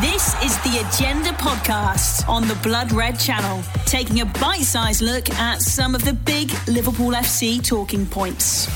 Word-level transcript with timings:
This 0.00 0.32
is 0.44 0.56
the 0.58 0.86
Agenda 0.86 1.30
podcast 1.30 2.28
on 2.28 2.46
the 2.46 2.54
Blood 2.56 2.92
Red 2.92 3.18
Channel, 3.18 3.64
taking 3.84 4.20
a 4.20 4.26
bite 4.26 4.62
sized 4.62 5.00
look 5.00 5.28
at 5.30 5.60
some 5.60 5.92
of 5.96 6.04
the 6.04 6.12
big 6.12 6.52
Liverpool 6.68 7.10
FC 7.10 7.66
talking 7.66 8.06
points. 8.06 8.68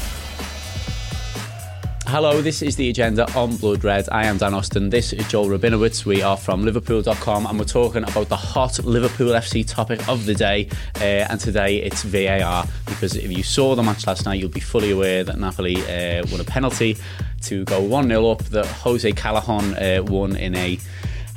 Hello, 2.07 2.43
this 2.43 2.61
is 2.61 2.75
the 2.75 2.91
agenda 2.91 3.33
on 3.35 3.57
Blood 3.57 3.85
Red. 3.85 4.09
I 4.11 4.25
am 4.25 4.37
Dan 4.37 4.53
Austin. 4.53 4.91
This 4.91 5.13
is 5.13 5.27
Joel 5.29 5.47
Rabinowitz. 5.47 6.05
We 6.05 6.23
are 6.23 6.37
from 6.37 6.65
Liverpool.com 6.65 7.47
and 7.47 7.57
we're 7.57 7.67
talking 7.67 8.03
about 8.03 8.29
the 8.29 8.37
hot 8.37 8.81
Liverpool 8.81 9.29
FC 9.29 9.65
topic 9.65 10.09
of 10.09 10.27
the 10.27 10.35
day. 10.35 10.69
Uh, 10.97 11.25
and 11.31 11.39
today 11.39 11.77
it's 11.77 12.03
VAR 12.03 12.67
because 12.85 13.15
if 13.15 13.31
you 13.31 13.45
saw 13.45 13.77
the 13.77 13.83
match 13.85 14.09
last 14.09 14.25
night, 14.25 14.41
you'll 14.41 14.51
be 14.51 14.61
fully 14.61 14.91
aware 14.91 15.23
that 15.23 15.39
Napoli 15.39 15.77
uh, 15.83 16.27
won 16.33 16.41
a 16.41 16.45
penalty 16.45 16.97
to 17.43 17.65
go 17.65 17.81
1 17.81 18.09
0 18.09 18.29
up, 18.29 18.43
that 18.45 18.67
Jose 18.67 19.11
Callejón 19.13 20.01
uh, 20.01 20.03
won 20.03 20.35
in 20.35 20.57
a 20.57 20.79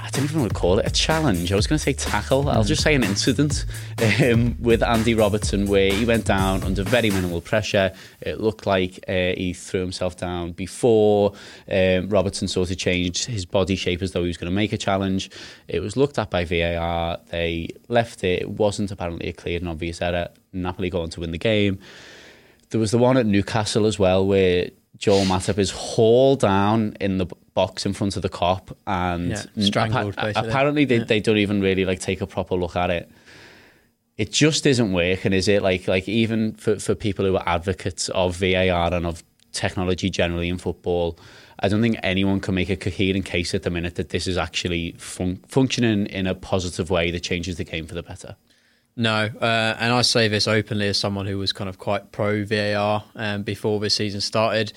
I 0.05 0.09
don't 0.12 0.26
even 0.26 0.40
want 0.41 0.54
to 0.54 0.59
call 0.59 0.77
it 0.77 0.86
a 0.86 0.91
challenge. 0.91 1.52
I 1.52 1.55
was 1.55 1.66
going 1.66 1.80
to 1.80 1.84
say 1.84 1.94
tackle. 1.94 2.48
I'll 2.48 2.63
just 2.63 2.84
say 2.84 2.94
an 2.94 3.04
incident 3.04 3.66
um, 4.22 4.55
with 4.62 4.84
Andy 4.84 5.16
Robertson 5.16 5.66
where 5.66 5.91
he 5.91 6.05
went 6.05 6.26
down 6.26 6.62
under 6.63 6.84
very 6.84 7.09
minimal 7.09 7.41
pressure. 7.41 7.91
It 8.22 8.40
looked 8.40 8.68
like 8.68 9.04
uh, 9.08 9.34
he 9.36 9.54
threw 9.54 9.80
himself 9.80 10.16
down 10.16 10.52
before 10.52 11.34
um, 11.72 12.10
Robertson 12.10 12.48
sort 12.48 12.70
of 12.70 12.77
changed 12.77 13.26
his 13.26 13.48
body 13.48 13.76
shape 13.76 14.04
as 14.04 14.12
though 14.12 14.22
he 14.22 14.27
was 14.27 14.38
going 14.38 14.52
to 14.52 14.55
make 14.55 14.73
a 14.73 14.77
challenge. 14.77 15.32
It 15.68 15.80
was 15.80 15.98
looked 15.98 16.20
at 16.20 16.30
by 16.30 16.46
VAR. 16.46 17.18
They 17.32 17.70
left 17.88 18.24
it. 18.24 18.44
It 18.44 18.49
wasn't 18.52 18.91
apparently 18.91 19.30
a 19.30 19.34
clear 19.34 19.58
and 19.58 19.68
obvious 19.68 20.04
error. 20.04 20.30
Napoli 20.54 20.91
going 20.91 21.10
to 21.10 21.20
win 21.20 21.32
the 21.32 21.40
game. 21.40 21.80
There 22.70 22.80
was 22.80 22.91
the 22.91 22.99
one 22.99 23.18
at 23.18 23.26
Newcastle 23.26 23.88
as 23.88 23.98
well 23.98 24.26
where 24.26 24.70
Joel 24.98 25.26
Matip 25.26 25.58
is 25.58 25.72
hauled 25.72 26.40
down 26.40 26.95
in 27.02 27.17
the 27.17 27.26
box 27.54 27.85
in 27.85 27.94
front 27.94 28.16
of 28.16 28.22
the 28.22 28.30
Kop 28.30 28.76
and 28.88 29.30
Yeah, 29.30 29.44
strangled, 29.66 30.13
appa- 30.18 30.27
basically. 30.27 30.49
apparently 30.49 30.85
they, 30.85 30.98
Yeah. 30.98 31.04
they 31.05 31.20
don't 31.20 31.38
even 31.38 31.62
really 31.62 31.85
like 31.85 31.99
take 31.99 32.21
a 32.21 32.27
proper 32.27 32.55
look 32.55 32.76
at 32.76 32.90
it 32.90 33.10
it 34.18 34.32
just 34.32 34.66
isn't 34.66 34.93
working 34.93 35.34
is 35.34 35.48
it 35.49 35.62
like 35.62 35.88
like 35.88 36.07
even 36.07 36.54
for, 36.54 36.77
for 36.79 36.96
people 36.96 37.26
who 37.26 37.35
are 37.35 37.43
advocates 37.48 38.07
of 38.10 38.35
VAR 38.38 38.93
and 38.93 39.05
of 39.05 39.23
technology 39.51 40.10
generally 40.10 40.49
in 40.49 40.57
football 40.57 41.18
I 41.60 41.70
don't 41.70 41.82
think 41.82 41.98
anyone 42.04 42.41
can 42.41 42.55
make 42.55 42.70
a 42.70 42.76
coherent 42.76 43.23
case 43.26 43.54
at 43.55 43.63
the 43.63 43.70
minute 43.70 43.96
that 43.96 44.10
this 44.10 44.27
is 44.27 44.38
actually 44.38 44.91
fun- 44.98 45.40
functioning 45.48 46.05
in 46.07 46.27
a 46.27 46.35
positive 46.35 46.90
way 46.90 47.12
that 47.12 47.21
changes 47.23 47.55
the 47.55 47.63
game 47.63 47.88
for 47.88 47.96
the 47.96 48.04
better 48.04 48.35
No, 48.98 49.29
uh, 49.41 49.76
and 49.79 49.93
I 49.93 50.01
say 50.04 50.27
this 50.27 50.48
openly 50.48 50.88
as 50.88 50.98
someone 50.98 51.26
who 51.26 51.38
was 51.38 51.51
kind 51.51 51.70
of 51.70 51.77
quite 51.77 52.12
pro 52.12 52.46
VAR 52.46 53.04
um, 53.15 53.43
before 53.43 53.79
this 53.79 53.93
season 53.93 54.21
started, 54.21 54.71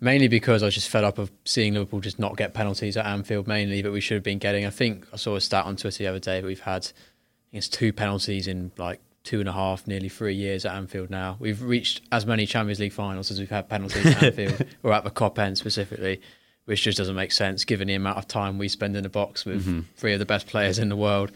mainly 0.00 0.26
because 0.26 0.62
I 0.62 0.66
was 0.66 0.74
just 0.74 0.88
fed 0.88 1.04
up 1.04 1.18
of 1.18 1.30
seeing 1.44 1.74
Liverpool 1.74 2.00
just 2.00 2.18
not 2.18 2.36
get 2.36 2.52
penalties 2.52 2.96
at 2.96 3.06
Anfield, 3.06 3.46
mainly 3.46 3.80
that 3.82 3.92
we 3.92 4.00
should 4.00 4.16
have 4.16 4.24
been 4.24 4.38
getting. 4.38 4.66
I 4.66 4.70
think 4.70 5.06
I 5.12 5.16
saw 5.16 5.36
a 5.36 5.40
stat 5.40 5.66
on 5.66 5.76
Twitter 5.76 5.98
the 5.98 6.08
other 6.08 6.18
day 6.18 6.40
that 6.40 6.46
we've 6.46 6.60
had, 6.60 6.82
I 6.84 7.50
think 7.52 7.58
it's 7.58 7.68
two 7.68 7.92
penalties 7.92 8.48
in 8.48 8.72
like 8.76 9.00
two 9.22 9.38
and 9.38 9.48
a 9.48 9.52
half, 9.52 9.86
nearly 9.86 10.08
three 10.08 10.34
years 10.34 10.64
at 10.64 10.74
Anfield 10.74 11.10
now. 11.10 11.36
We've 11.38 11.62
reached 11.62 12.00
as 12.10 12.26
many 12.26 12.46
Champions 12.46 12.80
League 12.80 12.92
finals 12.92 13.30
as 13.30 13.38
we've 13.38 13.50
had 13.50 13.68
penalties 13.68 14.06
at 14.06 14.22
Anfield, 14.22 14.66
or 14.82 14.92
at 14.92 15.04
the 15.04 15.10
Kop 15.10 15.38
end 15.38 15.58
specifically, 15.58 16.20
which 16.64 16.82
just 16.82 16.98
doesn't 16.98 17.14
make 17.14 17.30
sense 17.30 17.64
given 17.64 17.86
the 17.86 17.94
amount 17.94 18.18
of 18.18 18.26
time 18.26 18.58
we 18.58 18.68
spend 18.68 18.96
in 18.96 19.04
the 19.04 19.08
box 19.08 19.44
with 19.44 19.86
three 19.96 20.12
of 20.12 20.18
the 20.18 20.26
best 20.26 20.48
players 20.48 20.80
in 20.80 20.88
the 20.88 20.96
world. 20.96 21.30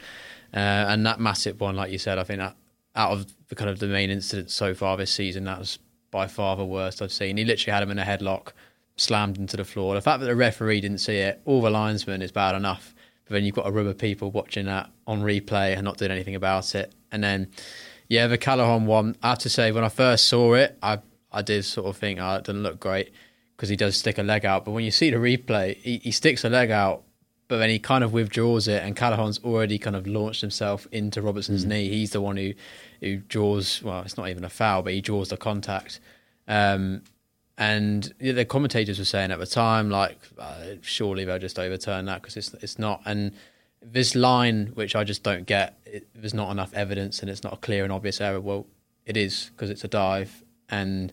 Uh, 0.55 0.87
and 0.89 1.05
that 1.05 1.19
massive 1.19 1.61
one, 1.61 1.75
like 1.75 1.91
you 1.91 1.99
said, 1.99 2.19
I 2.19 2.25
think 2.25 2.39
that 2.39 2.57
out 2.95 3.11
of 3.11 3.27
the 3.49 3.57
kind 3.57 3.69
of 3.69 3.81
the 3.81 3.89
main 3.89 4.11
incidents 4.11 4.55
so 4.55 4.73
far 4.73 4.97
this 4.97 5.11
season, 5.11 5.45
that 5.45 5.59
was 5.59 5.79
by 6.11 6.29
far 6.29 6.57
the 6.57 6.65
worst 6.65 7.03
I've 7.03 7.13
seen. 7.13 7.37
He 7.37 7.45
literally 7.45 7.73
had 7.73 7.83
him 7.83 7.91
in 7.91 7.99
a 7.99 8.05
headlock, 8.05 8.53
slammed 8.97 9.37
into 9.37 9.57
the 9.57 9.65
floor. 9.65 9.95
The 9.95 10.01
fact 10.01 10.21
that 10.21 10.27
the 10.27 10.37
referee 10.37 10.81
didn't 10.81 10.99
see 10.99 11.17
it, 11.17 11.41
all 11.45 11.61
the 11.61 11.71
linesmen 11.71 12.23
is 12.23 12.31
bad 12.31 12.55
enough. 12.55 12.95
But 13.25 13.35
then 13.35 13.45
you've 13.45 13.57
got 13.57 13.67
a 13.67 13.73
room 13.73 13.89
of 13.89 13.99
people 13.99 14.31
watching 14.31 14.67
that 14.67 14.91
on 15.07 15.23
replay 15.23 15.75
and 15.75 15.83
not 15.83 15.97
doing 15.97 16.13
anything 16.13 16.37
about 16.37 16.75
it. 16.75 16.95
And 17.11 17.25
then, 17.25 17.51
yeah, 18.09 18.29
the 18.29 18.39
Callejón 18.39 18.85
one, 18.85 19.17
I 19.23 19.31
have 19.31 19.39
to 19.41 19.49
say, 19.49 19.73
when 19.73 19.83
I 19.83 19.89
first 19.89 20.29
saw 20.29 20.55
it, 20.55 20.79
I 20.83 21.01
I 21.33 21.43
did 21.43 21.65
sort 21.65 21.89
of 21.89 21.97
think, 21.97 22.21
oh, 22.21 22.37
it 22.37 22.45
doesn't 22.45 22.63
look 22.63 22.79
great 22.79 23.13
because 23.57 23.69
he 23.69 23.77
does 23.77 23.97
stick 23.97 24.19
a 24.19 24.23
leg 24.23 24.45
out. 24.45 24.65
But 24.65 24.71
when 24.71 24.85
you 24.85 24.93
see 24.93 25.11
the 25.11 25.17
replay, 25.17 25.77
he, 25.79 25.99
he 25.99 26.13
sticks 26.13 26.45
a 26.45 26.49
leg 26.49 26.71
out, 26.71 27.03
but 27.49 27.59
then 27.59 27.71
he 27.71 27.79
kind 27.79 28.03
of 28.03 28.13
withdraws 28.13 28.69
it, 28.69 28.83
and 28.83 28.97
Callejón's 28.97 29.39
already 29.45 29.79
kind 29.79 29.97
of 29.97 30.07
launched 30.07 30.41
himself 30.41 30.87
into 30.93 31.21
Robertson's 31.21 31.65
knee. 31.65 31.89
He's 31.89 32.11
the 32.11 32.21
one 32.21 32.37
who 32.37 32.55
who 33.01 33.17
draws. 33.17 33.83
Well, 33.83 34.03
it's 34.03 34.17
not 34.17 34.29
even 34.29 34.45
a 34.45 34.49
foul, 34.49 34.83
but 34.83 34.93
he 34.93 35.01
draws 35.01 35.29
the 35.29 35.37
contact. 35.37 36.01
Um, 36.49 37.03
and 37.57 38.13
the 38.19 38.45
commentators 38.45 38.99
were 38.99 39.05
saying 39.05 39.31
at 39.31 39.39
the 39.39 39.47
time, 39.47 39.89
like, 39.89 40.19
uh, 40.39 40.77
surely 40.81 41.25
they'll 41.25 41.39
just 41.39 41.59
overturn 41.59 42.07
that 42.07 42.23
because 42.23 42.37
it's 42.37 42.55
it's 42.55 42.79
not. 42.79 43.03
And 43.05 43.33
this 43.83 44.15
line, 44.15 44.73
which 44.75 44.97
I 44.97 45.05
just 45.05 45.23
don't 45.23 45.47
get, 45.47 45.79
it, 45.85 46.09
there's 46.15 46.35
not 46.35 46.51
enough 46.51 46.73
evidence, 46.75 47.21
and 47.21 47.31
it's 47.31 47.45
not 47.45 47.53
a 47.53 47.57
clear 47.59 47.85
and 47.85 47.93
obvious 47.93 48.21
error. 48.21 48.41
Well, 48.41 48.67
it 49.07 49.17
is 49.17 49.51
because 49.51 49.71
it's 49.71 49.85
a 49.85 49.89
dive, 49.89 50.43
and 50.69 51.13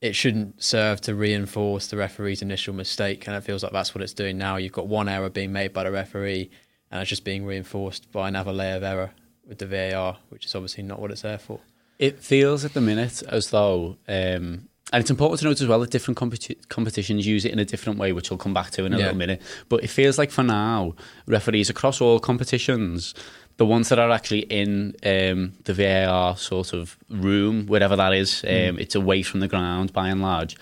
it 0.00 0.14
shouldn't 0.14 0.62
serve 0.62 1.00
to 1.02 1.14
reinforce 1.14 1.86
the 1.86 1.96
referee's 1.96 2.42
initial 2.42 2.74
mistake. 2.74 3.26
And 3.26 3.36
it 3.36 3.42
feels 3.44 3.62
like 3.62 3.72
that's 3.72 3.94
what 3.94 4.02
it's 4.02 4.12
doing 4.12 4.36
now. 4.38 4.56
You've 4.56 4.72
got 4.72 4.86
one 4.86 5.08
error 5.08 5.30
being 5.30 5.52
made 5.52 5.72
by 5.72 5.84
the 5.84 5.90
referee, 5.90 6.50
and 6.90 7.00
it's 7.00 7.08
just 7.08 7.24
being 7.24 7.44
reinforced 7.46 8.10
by 8.12 8.28
another 8.28 8.52
layer 8.52 8.76
of 8.76 8.82
error 8.82 9.10
with 9.48 9.58
the 9.58 9.66
VAR, 9.66 10.18
which 10.28 10.44
is 10.44 10.54
obviously 10.54 10.82
not 10.82 11.00
what 11.00 11.10
it's 11.10 11.22
there 11.22 11.38
for. 11.38 11.60
It 11.98 12.18
feels 12.18 12.64
at 12.64 12.74
the 12.74 12.80
minute 12.80 13.22
as 13.28 13.50
though, 13.50 13.96
um, 14.06 14.68
and 14.92 15.00
it's 15.00 15.10
important 15.10 15.38
to 15.40 15.46
note 15.46 15.60
as 15.60 15.66
well 15.66 15.80
that 15.80 15.90
different 15.90 16.18
competi- 16.18 16.68
competitions 16.68 17.26
use 17.26 17.44
it 17.44 17.52
in 17.52 17.58
a 17.58 17.64
different 17.64 17.98
way, 17.98 18.12
which 18.12 18.28
we'll 18.30 18.38
come 18.38 18.52
back 18.54 18.70
to 18.72 18.84
in 18.84 18.92
a 18.92 18.98
Yeah. 18.98 19.04
little 19.04 19.18
minute. 19.18 19.40
But 19.68 19.82
it 19.82 19.88
feels 19.88 20.18
like 20.18 20.30
for 20.30 20.42
now, 20.42 20.94
referees 21.26 21.70
across 21.70 22.00
all 22.00 22.20
competitions, 22.20 23.14
the 23.56 23.66
ones 23.66 23.88
that 23.88 23.98
are 23.98 24.10
actually 24.10 24.40
in 24.40 24.94
um, 25.04 25.54
the 25.64 25.72
VAR 25.72 26.36
sort 26.36 26.72
of 26.72 26.96
room, 27.08 27.66
whatever 27.66 27.96
that 27.96 28.12
is, 28.12 28.44
um, 28.44 28.78
it's 28.78 28.94
away 28.94 29.22
from 29.22 29.40
the 29.40 29.48
ground 29.48 29.92
by 29.92 30.08
and 30.08 30.20
large, 30.20 30.56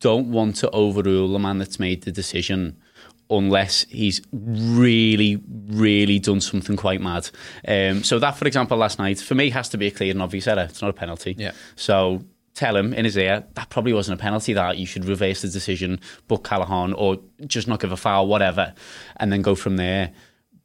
don't 0.00 0.30
want 0.30 0.56
to 0.56 0.70
overrule 0.70 1.32
the 1.32 1.38
man 1.38 1.58
that's 1.58 1.80
made 1.80 2.02
the 2.02 2.12
decision 2.12 2.76
unless 3.30 3.84
he's 3.90 4.22
really, 4.32 5.42
really 5.68 6.18
done 6.18 6.40
something 6.40 6.76
quite 6.76 7.00
mad. 7.00 7.28
Um, 7.66 8.02
so 8.02 8.18
that, 8.18 8.36
for 8.36 8.46
example, 8.46 8.78
last 8.78 8.98
night, 8.98 9.20
for 9.20 9.34
me, 9.34 9.50
has 9.50 9.68
to 9.70 9.76
be 9.76 9.88
a 9.88 9.90
clear 9.90 10.12
and 10.12 10.22
obvious 10.22 10.46
error. 10.46 10.66
It's 10.68 10.80
not 10.80 10.90
a 10.90 10.94
penalty. 10.94 11.34
Yeah. 11.36 11.52
So 11.76 12.22
tell 12.54 12.76
him 12.76 12.94
in 12.94 13.04
his 13.04 13.16
ear, 13.16 13.44
that 13.54 13.70
probably 13.70 13.92
wasn't 13.92 14.18
a 14.18 14.22
penalty, 14.22 14.52
that 14.54 14.78
you 14.78 14.86
should 14.86 15.04
reverse 15.04 15.42
the 15.42 15.48
decision, 15.48 16.00
book 16.26 16.44
Callejón, 16.44 16.94
or 16.96 17.18
just 17.46 17.68
not 17.68 17.80
give 17.80 17.92
a 17.92 17.96
foul, 17.96 18.26
whatever, 18.26 18.72
and 19.18 19.30
then 19.32 19.42
go 19.42 19.54
from 19.54 19.76
there. 19.76 20.12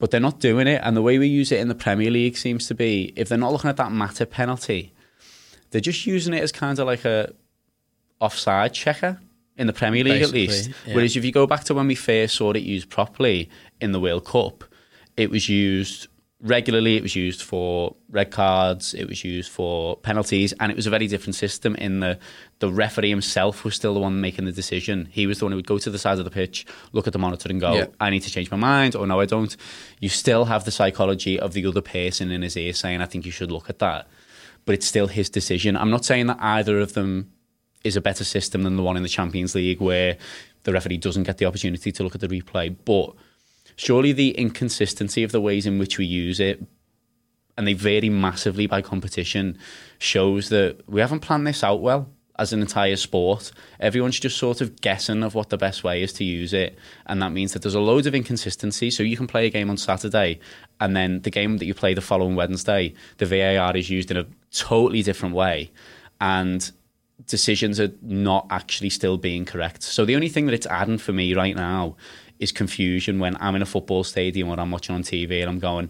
But 0.04 0.12
they're 0.12 0.20
not 0.20 0.42
doing 0.42 0.68
it. 0.68 0.82
And 0.84 0.98
the 0.98 1.02
way 1.02 1.18
we 1.18 1.28
use 1.28 1.50
it 1.54 1.62
in 1.62 1.70
the 1.70 1.76
Premier 1.76 2.12
League 2.12 2.36
seems 2.36 2.68
to 2.68 2.76
be, 2.76 3.14
if 3.16 3.30
they're 3.30 3.38
not 3.38 3.54
looking 3.54 3.70
at 3.70 3.78
that 3.78 3.94
matter 3.94 4.26
penalty, 4.26 4.92
they're 5.72 5.80
just 5.80 6.06
using 6.06 6.34
it 6.34 6.44
as 6.44 6.52
kind 6.52 6.78
of 6.78 6.88
like 6.88 7.06
a 7.06 7.34
offside 8.20 8.74
checker 8.74 9.22
in 9.56 9.66
the 9.66 9.72
Premier 9.72 10.04
League 10.04 10.20
Basically, 10.20 10.44
at 10.44 10.50
least. 10.50 10.72
yeah. 10.86 10.96
Whereas 10.96 11.16
if 11.16 11.24
you 11.24 11.32
go 11.32 11.48
back 11.48 11.64
to 11.64 11.74
when 11.74 11.88
we 11.88 11.96
first 11.96 12.36
saw 12.36 12.52
it 12.52 12.64
used 12.64 12.90
properly 12.90 13.50
in 13.80 13.94
the 13.94 14.00
World 14.02 14.26
Cup, 14.26 14.66
it 15.16 15.30
was 15.30 15.48
used 15.48 16.10
regularly, 16.44 16.98
it 16.98 17.02
was 17.02 17.16
used 17.16 17.42
for 17.42 17.96
red 18.10 18.30
cards, 18.30 18.94
it 18.94 19.08
was 19.08 19.24
used 19.24 19.50
for 19.50 19.98
penalties, 19.98 20.54
and 20.60 20.72
it 20.72 20.76
was 20.76 20.86
a 20.86 20.90
very 20.90 21.08
different 21.08 21.36
system 21.36 21.74
in 21.76 22.02
the 22.02 22.20
the 22.60 22.72
referee 22.72 23.10
himself 23.10 23.64
was 23.64 23.76
still 23.76 23.94
the 23.94 24.00
one 24.00 24.22
making 24.22 24.46
the 24.46 24.52
decision. 24.52 25.08
He 25.12 25.26
was 25.26 25.40
the 25.40 25.46
one 25.46 25.54
who 25.54 25.56
would 25.56 25.68
go 25.68 25.78
to 25.78 25.90
the 25.90 25.98
side 25.98 26.20
of 26.20 26.26
the 26.26 26.32
pitch, 26.32 26.66
look 26.92 27.08
at 27.08 27.14
the 27.14 27.20
monitor 27.20 27.50
and 27.50 27.60
go, 27.60 27.74
Yeah. 27.74 27.86
I 28.00 28.10
need 28.10 28.22
to 28.22 28.30
change 28.30 28.52
my 28.52 28.58
mind, 28.58 28.96
or 28.96 29.08
no, 29.08 29.20
I 29.20 29.26
don't. 29.26 29.56
You 30.00 30.10
still 30.10 30.46
have 30.46 30.66
the 30.66 30.72
psychology 30.72 31.40
of 31.40 31.54
the 31.54 31.66
other 31.66 31.82
person 31.82 32.30
in 32.32 32.42
his 32.42 32.56
ear 32.56 32.74
saying, 32.74 33.02
I 33.02 33.06
think 33.06 33.26
you 33.26 33.32
should 33.32 33.52
look 33.52 33.70
at 33.70 33.80
that. 33.80 34.08
But 34.66 34.76
it's 34.76 34.86
still 34.86 35.08
his 35.08 35.30
decision. 35.30 35.76
I'm 35.76 35.90
not 35.90 36.06
saying 36.06 36.28
that 36.28 36.38
either 36.40 36.80
of 36.80 36.94
them 36.94 37.32
is 37.84 37.98
a 37.98 38.02
better 38.02 38.24
system 38.24 38.64
than 38.64 38.78
the 38.78 38.84
one 38.84 38.96
in 38.96 39.04
the 39.04 39.10
Champions 39.10 39.56
League 39.56 39.82
where 39.82 40.18
the 40.64 40.72
referee 40.72 40.98
doesn't 40.98 41.24
get 41.24 41.38
the 41.38 41.46
opportunity 41.46 41.92
to 41.92 42.04
look 42.04 42.16
at 42.16 42.22
the 42.22 42.30
replay. 42.30 42.74
But 42.86 43.14
surely 43.76 44.12
the 44.12 44.32
inconsistency 44.32 45.24
of 45.24 45.32
the 45.32 45.42
ways 45.42 45.66
in 45.66 45.80
which 45.80 45.98
we 45.98 46.06
use 46.06 46.40
it, 46.40 46.66
and 47.58 47.68
they 47.68 47.74
vary 47.74 48.10
massively 48.10 48.68
by 48.68 48.82
competition, 48.82 49.58
shows 50.00 50.50
that 50.50 50.82
we 50.88 51.02
haven't 51.02 51.20
planned 51.20 51.46
this 51.46 51.64
out 51.64 51.82
well 51.82 52.10
as 52.40 52.52
an 52.52 52.62
entire 52.62 52.96
sport. 52.96 53.52
Everyone's 53.80 54.20
just 54.20 54.38
sort 54.38 54.60
of 54.62 54.82
guessing 54.82 55.24
of 55.24 55.36
what 55.36 55.50
the 55.50 55.58
best 55.58 55.84
way 55.84 56.02
is 56.02 56.12
to 56.14 56.24
use 56.24 56.52
it. 56.52 56.78
And 57.06 57.22
that 57.22 57.32
means 57.32 57.54
that 57.54 57.62
there's 57.62 57.76
a 57.76 57.80
load 57.80 58.08
of 58.08 58.16
inconsistency. 58.16 58.90
So 58.90 59.04
you 59.04 59.16
can 59.16 59.28
play 59.28 59.46
a 59.46 59.52
game 59.52 59.70
on 59.70 59.78
Saturday 59.78 60.40
and 60.80 60.96
then 60.96 61.22
the 61.22 61.30
game 61.30 61.58
that 61.58 61.66
you 61.66 61.76
play 61.76 61.94
the 61.94 62.02
following 62.02 62.36
Wednesday, 62.36 62.96
the 63.18 63.28
VAR 63.28 63.78
is 63.78 63.90
used 63.90 64.10
in 64.10 64.18
a 64.18 64.26
totally 64.52 65.04
different 65.04 65.36
way. 65.36 65.72
And 66.20 66.72
decisions 67.28 67.80
are 67.80 67.92
not 68.02 68.48
actually 68.50 68.90
still 68.90 69.18
being 69.18 69.46
correct. 69.46 69.84
So 69.84 70.04
the 70.04 70.16
only 70.16 70.30
thing 70.30 70.48
that 70.48 70.54
it's 70.54 70.68
adding 70.68 70.98
for 70.98 71.14
me 71.14 71.36
right 71.36 71.56
now 71.56 71.98
is 72.44 72.52
confusion 72.52 73.20
when 73.20 73.36
I'm 73.40 73.56
in 73.56 73.62
a 73.62 73.66
football 73.66 74.04
stadium 74.04 74.50
or 74.50 74.60
I'm 74.60 74.70
watching 74.70 74.94
on 74.94 75.02
TV 75.02 75.42
and 75.42 75.50
I'm 75.50 75.60
going, 75.60 75.90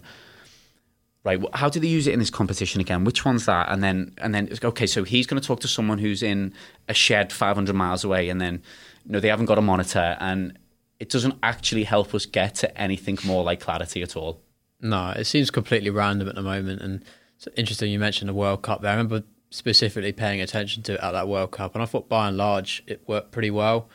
right, 1.24 1.42
how 1.54 1.68
do 1.68 1.80
they 1.80 1.88
use 1.88 2.06
it 2.06 2.12
in 2.12 2.20
this 2.20 2.30
competition 2.30 2.80
again? 2.80 3.04
Which 3.04 3.24
one's 3.24 3.46
that? 3.46 3.70
And 3.70 3.82
then, 3.82 4.14
and 4.18 4.34
then, 4.34 4.48
okay, 4.62 4.86
so 4.86 5.04
he's 5.04 5.26
going 5.26 5.40
to 5.40 5.46
talk 5.46 5.60
to 5.60 5.68
someone 5.68 5.98
who's 5.98 6.22
in 6.22 6.54
a 6.88 6.94
shed 6.94 7.32
500 7.32 7.74
miles 7.74 8.04
away, 8.04 8.28
and 8.28 8.40
then, 8.40 8.62
you 9.04 9.12
know, 9.12 9.20
they 9.20 9.28
haven't 9.28 9.46
got 9.46 9.58
a 9.58 9.62
monitor, 9.62 10.16
and 10.20 10.58
it 11.00 11.10
doesn't 11.10 11.34
actually 11.42 11.84
help 11.84 12.14
us 12.14 12.26
get 12.26 12.54
to 12.56 12.80
anything 12.80 13.18
more 13.24 13.42
like 13.42 13.60
clarity 13.60 14.02
at 14.02 14.16
all. 14.16 14.40
No, 14.80 15.10
it 15.10 15.24
seems 15.24 15.50
completely 15.50 15.90
random 15.90 16.28
at 16.28 16.34
the 16.34 16.42
moment. 16.42 16.82
And 16.82 17.02
it's 17.36 17.48
interesting 17.56 17.90
you 17.90 17.98
mentioned 17.98 18.28
the 18.28 18.34
World 18.34 18.62
Cup 18.62 18.82
there. 18.82 18.90
I 18.92 18.94
remember 18.94 19.24
specifically 19.50 20.12
paying 20.12 20.40
attention 20.40 20.82
to 20.84 20.94
it 20.94 21.00
at 21.00 21.12
that 21.12 21.26
World 21.26 21.52
Cup, 21.52 21.74
and 21.74 21.82
I 21.82 21.86
thought 21.86 22.08
by 22.08 22.28
and 22.28 22.36
large 22.36 22.82
it 22.86 23.02
worked 23.08 23.32
pretty 23.32 23.50
well. 23.50 23.88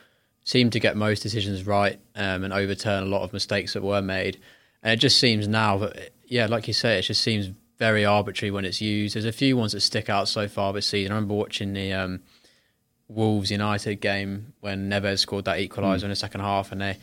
Seemed 0.50 0.72
to 0.74 0.80
get 0.80 0.98
most 0.98 1.22
decisions 1.22 1.68
right 1.68 2.00
um, 2.16 2.44
and 2.44 2.52
overturn 2.52 3.04
a 3.04 3.06
lot 3.06 3.22
of 3.22 3.34
mistakes 3.34 3.74
that 3.74 3.84
were 3.84 4.02
made. 4.02 4.40
And 4.82 4.92
it 4.92 4.98
just 4.98 5.20
seems 5.20 5.48
now 5.48 5.78
that, 5.78 6.10
yeah, 6.26 6.48
like 6.48 6.68
you 6.68 6.74
say, 6.74 6.98
it 6.98 7.04
just 7.04 7.22
seems 7.22 7.52
very 7.78 8.04
arbitrary 8.04 8.50
when 8.50 8.66
it's 8.66 8.82
used. 8.82 9.14
There's 9.14 9.26
a 9.26 9.32
few 9.32 9.56
ones 9.56 9.74
that 9.74 9.82
stick 9.82 10.10
out 10.10 10.28
so 10.28 10.48
far 10.48 10.74
this 10.74 10.88
season. 10.88 11.12
I 11.12 11.16
remember 11.18 11.36
watching 11.36 11.74
the 11.74 11.94
um, 11.94 12.22
Wolves 13.08 13.52
United 13.52 14.02
game 14.02 14.54
when 14.60 14.90
Neves 14.90 15.20
scored 15.20 15.46
that 15.46 15.60
equaliser 15.60 16.00
mm. 16.00 16.04
in 16.06 16.10
the 16.10 16.16
second 16.16 16.42
half, 16.42 16.72
and 16.72 16.82
they 16.82 16.98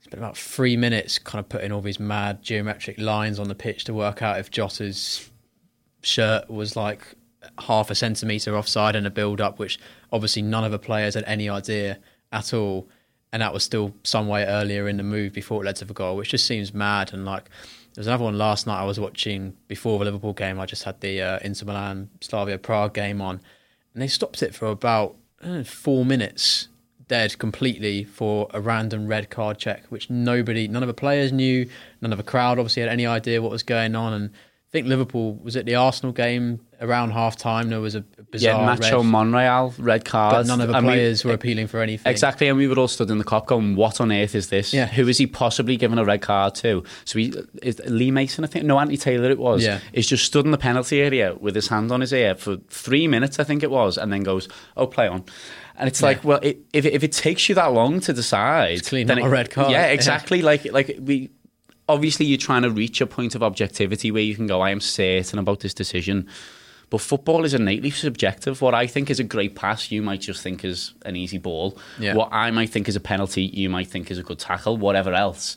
spent 0.00 0.22
about 0.22 0.38
three 0.38 0.78
minutes 0.78 1.18
kind 1.18 1.40
of 1.40 1.48
putting 1.50 1.72
all 1.72 1.82
these 1.82 2.00
mad 2.00 2.42
geometric 2.42 2.98
lines 2.98 3.38
on 3.38 3.48
the 3.48 3.54
pitch 3.54 3.84
to 3.84 3.92
work 3.92 4.22
out 4.22 4.38
if 4.38 4.50
Jota's 4.50 5.28
shirt 6.00 6.48
was 6.48 6.74
like 6.74 7.02
half 7.58 7.90
a 7.90 7.94
centimetre 7.94 8.56
offside 8.56 8.96
in 8.96 9.04
a 9.04 9.10
build 9.10 9.42
up, 9.42 9.58
which 9.58 9.78
obviously 10.10 10.40
none 10.40 10.64
of 10.64 10.72
the 10.72 10.78
players 10.78 11.12
had 11.12 11.24
any 11.26 11.50
idea 11.50 11.98
at 12.32 12.52
all. 12.52 12.88
And 13.32 13.42
that 13.42 13.52
was 13.52 13.62
still 13.62 13.94
some 14.04 14.26
way 14.26 14.44
earlier 14.44 14.88
in 14.88 14.96
the 14.96 15.02
move 15.02 15.32
before 15.32 15.62
it 15.62 15.66
led 15.66 15.76
to 15.76 15.84
the 15.84 15.94
goal, 15.94 16.16
which 16.16 16.30
just 16.30 16.46
seems 16.46 16.72
mad. 16.72 17.12
And 17.12 17.24
like, 17.24 17.50
there's 17.94 18.06
another 18.06 18.24
one 18.24 18.38
last 18.38 18.66
night 18.66 18.80
I 18.80 18.84
was 18.84 18.98
watching 18.98 19.56
before 19.66 19.98
the 19.98 20.06
Liverpool 20.06 20.32
game. 20.32 20.58
I 20.58 20.66
just 20.66 20.84
had 20.84 21.00
the 21.00 21.20
uh, 21.20 21.38
Inter 21.42 21.66
Milan 21.66 22.08
Slavia 22.20 22.56
Prague 22.58 22.94
game 22.94 23.20
on, 23.20 23.40
and 23.92 24.02
they 24.02 24.08
stopped 24.08 24.42
it 24.42 24.54
for 24.54 24.68
about 24.68 25.16
know, 25.42 25.64
four 25.64 26.04
minutes 26.04 26.68
dead 27.08 27.38
completely 27.38 28.04
for 28.04 28.48
a 28.52 28.60
random 28.60 29.06
red 29.06 29.30
card 29.30 29.58
check, 29.58 29.84
which 29.88 30.10
nobody, 30.10 30.68
none 30.68 30.82
of 30.82 30.86
the 30.86 30.94
players 30.94 31.32
knew, 31.32 31.68
none 32.00 32.12
of 32.12 32.18
the 32.18 32.24
crowd 32.24 32.58
obviously 32.58 32.82
had 32.82 32.90
any 32.90 33.06
idea 33.06 33.42
what 33.42 33.50
was 33.50 33.62
going 33.62 33.96
on, 33.96 34.12
and 34.12 34.30
I 34.30 34.70
think 34.70 34.86
Liverpool 34.86 35.34
was 35.36 35.56
at 35.56 35.64
the 35.64 35.74
Arsenal 35.74 36.12
game 36.12 36.60
around 36.80 37.10
half 37.10 37.36
time. 37.36 37.68
There 37.68 37.80
was 37.80 37.94
a 37.94 38.00
bizarre 38.00 38.60
yeah, 38.60 38.76
Nacho 38.76 38.98
red, 38.98 39.06
Monreal 39.06 39.74
red 39.78 40.04
card, 40.04 40.32
but 40.32 40.46
none 40.46 40.60
of 40.60 40.68
the 40.68 40.80
players 40.80 41.24
we, 41.24 41.28
were 41.28 41.34
appealing 41.34 41.66
for 41.66 41.80
anything. 41.80 42.10
Exactly, 42.10 42.48
and 42.48 42.56
we 42.56 42.68
were 42.68 42.78
all 42.78 42.88
stood 42.88 43.10
in 43.10 43.18
the 43.18 43.24
Kop 43.24 43.46
going, 43.46 43.76
"What 43.76 44.00
on 44.00 44.12
earth 44.12 44.34
is 44.34 44.48
this? 44.48 44.72
Yeah. 44.72 44.86
Who 44.86 45.08
is 45.08 45.18
he 45.18 45.26
possibly 45.26 45.76
given 45.76 45.98
a 45.98 46.04
red 46.04 46.22
card 46.22 46.54
to?" 46.56 46.84
So 47.04 47.18
he, 47.18 47.34
is 47.62 47.80
Lee 47.86 48.10
Mason, 48.10 48.44
I 48.44 48.46
think, 48.46 48.64
no, 48.64 48.78
Anthony 48.78 48.96
Taylor, 48.96 49.30
it 49.30 49.38
was. 49.38 49.64
Yeah. 49.64 49.80
is 49.92 50.06
just 50.06 50.24
stood 50.24 50.44
in 50.44 50.50
the 50.50 50.58
penalty 50.58 51.00
area 51.00 51.34
with 51.34 51.54
his 51.54 51.68
hand 51.68 51.90
on 51.90 52.00
his 52.00 52.12
ear 52.12 52.34
for 52.34 52.56
three 52.68 53.08
minutes, 53.08 53.38
I 53.38 53.44
think 53.44 53.62
it 53.62 53.70
was, 53.70 53.98
and 53.98 54.12
then 54.12 54.22
goes, 54.22 54.48
"Oh, 54.76 54.86
play 54.86 55.08
on." 55.08 55.24
And 55.76 55.86
it's 55.88 56.00
yeah. 56.00 56.08
like, 56.08 56.24
well, 56.24 56.40
it, 56.42 56.58
if 56.72 56.84
it, 56.84 56.92
if 56.92 57.04
it 57.04 57.12
takes 57.12 57.48
you 57.48 57.54
that 57.54 57.72
long 57.72 58.00
to 58.00 58.12
decide, 58.12 58.72
it's 58.72 58.88
clearly 58.88 59.04
not 59.04 59.18
it, 59.18 59.24
a 59.24 59.28
red 59.28 59.50
card. 59.50 59.70
Yeah, 59.70 59.86
exactly. 59.86 60.38
Yeah. 60.38 60.46
Like 60.46 60.64
like 60.72 60.96
we 61.00 61.30
obviously 61.88 62.26
you're 62.26 62.38
trying 62.38 62.62
to 62.62 62.70
reach 62.70 63.00
a 63.00 63.06
point 63.06 63.34
of 63.34 63.42
objectivity 63.42 64.10
where 64.10 64.22
you 64.22 64.36
can 64.36 64.46
go, 64.46 64.60
I 64.60 64.70
am 64.70 64.80
certain 64.80 65.38
about 65.38 65.60
this 65.60 65.74
decision. 65.74 66.28
But 66.90 67.00
football 67.00 67.44
is 67.44 67.54
innately 67.54 67.90
subjective. 67.90 68.62
What 68.62 68.74
I 68.74 68.86
think 68.86 69.10
is 69.10 69.20
a 69.20 69.24
great 69.24 69.54
pass, 69.54 69.90
you 69.90 70.02
might 70.02 70.20
just 70.20 70.42
think 70.42 70.64
is 70.64 70.94
an 71.04 71.16
easy 71.16 71.38
ball. 71.38 71.78
Yeah. 71.98 72.14
What 72.14 72.30
I 72.32 72.50
might 72.50 72.70
think 72.70 72.88
is 72.88 72.96
a 72.96 73.00
penalty, 73.00 73.42
you 73.42 73.68
might 73.68 73.88
think 73.88 74.10
is 74.10 74.18
a 74.18 74.22
good 74.22 74.38
tackle, 74.38 74.76
whatever 74.76 75.12
else. 75.12 75.56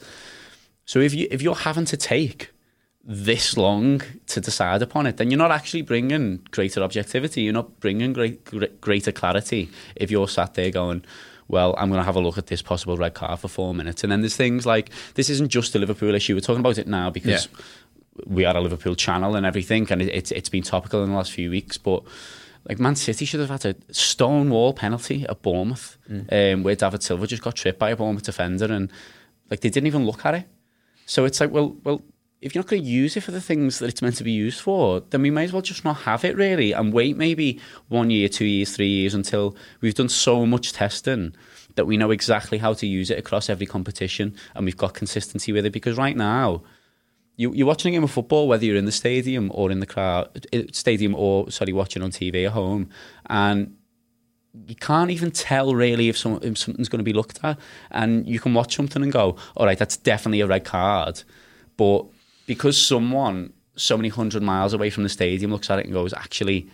So 0.85 0.99
if 0.99 1.13
you 1.13 1.27
if 1.31 1.41
you're 1.41 1.55
having 1.55 1.85
to 1.85 1.97
take 1.97 2.51
this 3.03 3.57
long 3.57 4.01
to 4.27 4.41
decide 4.41 4.81
upon 4.81 5.07
it, 5.07 5.17
then 5.17 5.31
you're 5.31 5.37
not 5.37 5.51
actually 5.51 5.81
bringing 5.81 6.45
greater 6.51 6.83
objectivity. 6.83 7.41
You're 7.41 7.53
not 7.53 7.79
bringing 7.79 8.13
great, 8.13 8.81
greater 8.81 9.11
clarity 9.11 9.69
if 9.95 10.11
you're 10.11 10.27
sat 10.27 10.53
there 10.53 10.69
going, 10.69 11.03
well, 11.47 11.75
I'm 11.77 11.89
going 11.89 11.99
to 11.99 12.05
have 12.05 12.15
a 12.15 12.19
look 12.19 12.37
at 12.37 12.47
this 12.47 12.61
possible 12.61 12.97
red 12.97 13.13
card 13.13 13.39
for 13.39 13.47
four 13.47 13.73
minutes. 13.73 14.03
And 14.03 14.11
then 14.11 14.21
there's 14.21 14.35
things 14.35 14.65
like 14.65 14.89
this 15.15 15.29
isn't 15.29 15.49
just 15.49 15.75
a 15.75 15.79
Liverpool 15.79 16.13
issue. 16.13 16.35
We're 16.35 16.41
talking 16.41 16.61
about 16.61 16.77
it 16.77 16.87
now 16.87 17.09
because 17.09 17.45
yeah. 17.47 17.63
We 18.25 18.45
are 18.45 18.55
a 18.55 18.61
Liverpool 18.61 18.95
channel 18.95 19.35
and 19.35 19.45
everything, 19.45 19.87
and 19.91 20.01
it, 20.01 20.09
it's 20.09 20.31
it's 20.31 20.49
been 20.49 20.63
topical 20.63 21.03
in 21.03 21.09
the 21.09 21.15
last 21.15 21.31
few 21.31 21.49
weeks. 21.49 21.77
But 21.77 22.03
like 22.67 22.79
Man 22.79 22.95
City 22.95 23.25
should 23.25 23.39
have 23.39 23.49
had 23.49 23.65
a 23.65 23.93
stonewall 23.93 24.73
penalty 24.73 25.25
at 25.27 25.41
Bournemouth, 25.41 25.97
mm. 26.09 26.53
um, 26.53 26.63
where 26.63 26.75
David 26.75 27.03
Silva 27.03 27.27
just 27.27 27.41
got 27.41 27.55
tripped 27.55 27.79
by 27.79 27.91
a 27.91 27.95
Bournemouth 27.95 28.23
defender, 28.23 28.71
and 28.71 28.91
like 29.49 29.61
they 29.61 29.69
didn't 29.69 29.87
even 29.87 30.05
look 30.05 30.25
at 30.25 30.35
it. 30.35 30.45
So 31.05 31.25
it's 31.25 31.39
like, 31.39 31.51
well, 31.51 31.75
well, 31.83 32.01
if 32.41 32.55
you're 32.55 32.63
not 32.63 32.69
going 32.69 32.81
to 32.81 32.87
use 32.87 33.15
it 33.15 33.21
for 33.21 33.31
the 33.31 33.41
things 33.41 33.79
that 33.79 33.87
it's 33.87 34.01
meant 34.01 34.15
to 34.15 34.23
be 34.23 34.31
used 34.31 34.61
for, 34.61 35.01
then 35.11 35.21
we 35.21 35.29
may 35.29 35.43
as 35.43 35.53
well 35.53 35.61
just 35.61 35.85
not 35.85 35.97
have 35.97 36.25
it 36.25 36.35
really 36.35 36.71
and 36.71 36.91
wait 36.91 37.15
maybe 37.15 37.59
one 37.87 38.09
year, 38.09 38.27
two 38.27 38.45
years, 38.45 38.75
three 38.75 38.87
years 38.87 39.13
until 39.13 39.55
we've 39.79 39.93
done 39.93 40.09
so 40.09 40.45
much 40.45 40.73
testing 40.73 41.35
that 41.75 41.85
we 41.85 41.97
know 41.97 42.09
exactly 42.09 42.57
how 42.57 42.73
to 42.73 42.87
use 42.87 43.11
it 43.11 43.19
across 43.19 43.49
every 43.49 43.67
competition 43.67 44.35
and 44.55 44.65
we've 44.65 44.77
got 44.77 44.95
consistency 44.95 45.51
with 45.51 45.65
it. 45.65 45.71
Because 45.71 45.97
right 45.97 46.17
now, 46.17 46.63
you, 47.41 47.51
you're 47.53 47.67
watching 47.67 47.93
a 47.93 47.95
game 47.95 48.03
of 48.03 48.11
football, 48.11 48.47
whether 48.47 48.63
you're 48.63 48.75
in 48.75 48.85
the 48.85 48.91
stadium 48.91 49.51
or 49.55 49.71
in 49.71 49.79
the 49.79 49.87
crowd, 49.87 50.45
eh, 50.53 50.65
stadium 50.71 51.15
or 51.15 51.49
sorry, 51.49 51.73
watching 51.73 52.03
on 52.03 52.11
TV 52.11 52.45
at 52.45 52.51
home, 52.51 52.89
and 53.27 53.75
you 54.67 54.75
can't 54.75 55.09
even 55.09 55.31
tell 55.31 55.73
really 55.73 56.07
if, 56.07 56.17
some, 56.17 56.39
if 56.43 56.57
something's 56.57 56.87
going 56.87 56.99
to 56.99 57.03
be 57.03 57.13
looked 57.13 57.39
at. 57.43 57.57
And 57.89 58.27
you 58.27 58.39
can 58.39 58.53
watch 58.53 58.75
something 58.75 59.01
and 59.01 59.11
go, 59.11 59.37
all 59.55 59.65
right, 59.65 59.79
that's 59.79 59.97
definitely 59.97 60.41
a 60.41 60.47
red 60.47 60.65
card. 60.65 61.23
But 61.77 62.05
because 62.45 62.77
someone 62.77 63.53
so 63.75 63.97
many 63.97 64.09
hundred 64.09 64.43
miles 64.43 64.73
away 64.73 64.89
from 64.91 65.03
the 65.03 65.09
stadium 65.09 65.51
looks 65.51 65.69
at 65.69 65.79
it 65.79 65.85
and 65.85 65.93
goes, 65.93 66.13
actually, 66.13 66.67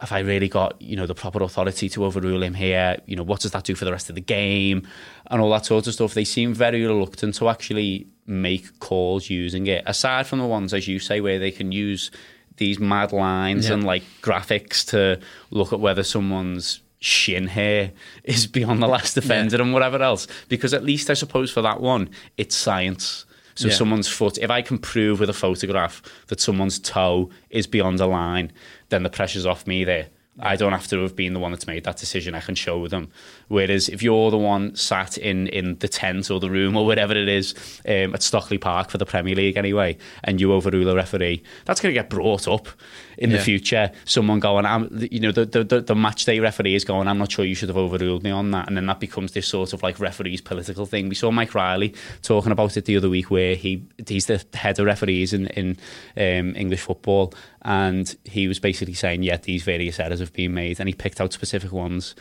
have 0.00 0.12
I 0.12 0.20
really 0.20 0.48
got 0.48 0.80
you 0.80 0.96
know 0.96 1.06
the 1.06 1.14
proper 1.14 1.42
authority 1.42 1.88
to 1.90 2.04
overrule 2.04 2.42
him 2.42 2.54
here? 2.54 2.96
You 3.06 3.16
know, 3.16 3.22
what 3.22 3.40
does 3.40 3.52
that 3.52 3.64
do 3.64 3.74
for 3.74 3.84
the 3.84 3.92
rest 3.92 4.08
of 4.08 4.14
the 4.14 4.20
game 4.20 4.86
and 5.30 5.40
all 5.40 5.50
that 5.50 5.66
sort 5.66 5.86
of 5.86 5.94
stuff? 5.94 6.14
They 6.14 6.24
seem 6.24 6.54
very 6.54 6.84
reluctant 6.84 7.34
to 7.36 7.48
actually 7.48 8.06
make 8.26 8.78
calls 8.80 9.30
using 9.30 9.66
it. 9.66 9.82
Aside 9.86 10.26
from 10.26 10.38
the 10.38 10.46
ones, 10.46 10.74
as 10.74 10.86
you 10.86 10.98
say, 10.98 11.20
where 11.20 11.38
they 11.38 11.50
can 11.50 11.72
use 11.72 12.10
these 12.56 12.78
mad 12.78 13.12
lines 13.12 13.68
yeah. 13.68 13.74
and 13.74 13.84
like 13.84 14.02
graphics 14.20 14.84
to 14.90 15.20
look 15.50 15.72
at 15.72 15.80
whether 15.80 16.02
someone's 16.02 16.80
shin 17.00 17.46
hair 17.46 17.92
is 18.24 18.46
beyond 18.46 18.82
the 18.82 18.88
last 18.88 19.14
defender 19.14 19.56
yeah. 19.56 19.62
and 19.62 19.72
whatever 19.72 20.02
else. 20.02 20.26
Because 20.48 20.74
at 20.74 20.84
least 20.84 21.10
I 21.10 21.14
suppose 21.14 21.50
for 21.50 21.62
that 21.62 21.80
one, 21.80 22.10
it's 22.36 22.56
science 22.56 23.24
so 23.58 23.66
yeah. 23.66 23.74
someone's 23.74 24.06
foot, 24.06 24.38
if 24.38 24.50
I 24.50 24.62
can 24.62 24.78
prove 24.78 25.18
with 25.18 25.28
a 25.28 25.34
photograph 25.34 26.00
that 26.28 26.38
someone's 26.38 26.78
toe 26.78 27.28
is 27.50 27.66
beyond 27.66 27.98
a 27.98 28.06
line, 28.06 28.52
then 28.90 29.02
the 29.02 29.10
pressure's 29.10 29.44
off 29.44 29.66
me 29.66 29.82
there. 29.82 30.10
I 30.38 30.54
don't 30.54 30.70
have 30.70 30.86
to 30.88 31.02
have 31.02 31.16
been 31.16 31.32
the 31.32 31.40
one 31.40 31.50
that's 31.50 31.66
made 31.66 31.82
that 31.82 31.96
decision. 31.96 32.36
I 32.36 32.40
can 32.40 32.54
show 32.54 32.86
them. 32.86 33.10
Whereas 33.48 33.88
if 33.88 34.02
you're 34.02 34.30
the 34.30 34.38
one 34.38 34.74
sat 34.76 35.18
in, 35.18 35.48
in 35.48 35.78
the 35.78 35.88
tent 35.88 36.30
or 36.30 36.38
the 36.38 36.50
room 36.50 36.76
or 36.76 36.84
whatever 36.86 37.14
it 37.14 37.28
is 37.28 37.54
um, 37.86 38.14
at 38.14 38.22
Stockley 38.22 38.58
Park 38.58 38.90
for 38.90 38.98
the 38.98 39.06
Premier 39.06 39.34
League 39.34 39.56
anyway, 39.56 39.96
and 40.22 40.40
you 40.40 40.52
overrule 40.52 40.88
a 40.88 40.94
referee, 40.94 41.42
that's 41.64 41.80
going 41.80 41.94
to 41.94 41.98
get 41.98 42.10
brought 42.10 42.46
up 42.46 42.68
in 43.16 43.30
yeah. 43.30 43.38
the 43.38 43.42
future. 43.42 43.90
Someone 44.04 44.38
going, 44.38 44.66
I'm, 44.66 44.88
you 45.10 45.20
know, 45.20 45.32
the, 45.32 45.46
the, 45.46 45.80
the 45.80 45.94
match 45.94 46.24
day 46.24 46.40
referee 46.40 46.74
is 46.74 46.84
going, 46.84 47.08
I'm 47.08 47.18
not 47.18 47.32
sure 47.32 47.44
you 47.44 47.54
should 47.54 47.68
have 47.70 47.76
overruled 47.78 48.22
me 48.22 48.30
on 48.30 48.50
that. 48.52 48.68
And 48.68 48.76
then 48.76 48.86
that 48.86 49.00
becomes 49.00 49.32
this 49.32 49.48
sort 49.48 49.72
of 49.72 49.82
like 49.82 49.98
referees 49.98 50.40
political 50.40 50.86
thing. 50.86 51.08
We 51.08 51.14
saw 51.14 51.30
Mike 51.30 51.54
Riley 51.54 51.94
talking 52.22 52.52
about 52.52 52.76
it 52.76 52.84
the 52.84 52.96
other 52.96 53.08
week 53.08 53.30
where 53.30 53.54
he 53.54 53.82
he's 54.06 54.26
the 54.26 54.44
head 54.54 54.78
of 54.78 54.86
referees 54.86 55.32
in, 55.32 55.46
in 55.48 55.76
um, 56.16 56.54
English 56.54 56.82
football. 56.82 57.32
And 57.62 58.14
he 58.24 58.46
was 58.46 58.58
basically 58.60 58.94
saying, 58.94 59.22
yeah, 59.22 59.38
these 59.38 59.62
various 59.62 59.98
errors 59.98 60.20
have 60.20 60.32
been 60.32 60.54
made. 60.54 60.78
And 60.78 60.88
he 60.88 60.94
picked 60.94 61.20
out 61.20 61.32
specific 61.32 61.72
ones. 61.72 62.14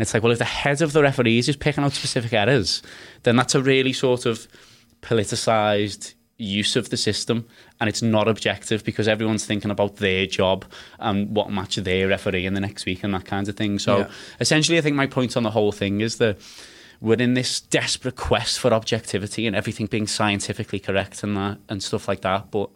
And 0.00 0.06
it's 0.06 0.14
like, 0.14 0.22
well, 0.22 0.32
if 0.32 0.38
the 0.38 0.46
head 0.46 0.80
of 0.80 0.94
the 0.94 1.02
referees 1.02 1.46
is 1.46 1.56
picking 1.56 1.84
out 1.84 1.92
specific 1.92 2.32
errors, 2.32 2.80
then 3.24 3.36
that's 3.36 3.54
a 3.54 3.60
really 3.60 3.92
sort 3.92 4.24
of 4.24 4.48
politicised 5.02 6.14
use 6.38 6.74
of 6.74 6.88
the 6.88 6.96
system 6.96 7.46
and 7.80 7.86
it's 7.90 8.00
not 8.00 8.26
objective 8.26 8.82
because 8.82 9.06
everyone's 9.06 9.44
thinking 9.44 9.70
about 9.70 9.96
their 9.96 10.24
job 10.24 10.64
and 11.00 11.36
what 11.36 11.50
match 11.50 11.76
they're 11.76 12.08
refereeing 12.08 12.54
the 12.54 12.60
next 12.60 12.86
week 12.86 13.04
and 13.04 13.12
that 13.12 13.26
kind 13.26 13.46
of 13.46 13.56
thing. 13.56 13.78
So 13.78 13.98
yeah. 13.98 14.10
essentially, 14.40 14.78
I 14.78 14.80
think 14.80 14.96
my 14.96 15.06
point 15.06 15.36
on 15.36 15.42
the 15.42 15.50
whole 15.50 15.70
thing 15.70 16.00
is 16.00 16.16
that 16.16 16.38
we're 17.02 17.20
in 17.20 17.34
this 17.34 17.60
desperate 17.60 18.16
quest 18.16 18.58
for 18.58 18.72
objectivity 18.72 19.46
and 19.46 19.54
everything 19.54 19.84
being 19.84 20.06
scientifically 20.06 20.78
correct 20.78 21.22
and 21.22 21.36
that 21.36 21.58
and 21.68 21.82
stuff 21.82 22.08
like 22.08 22.22
that. 22.22 22.50
But 22.50 22.70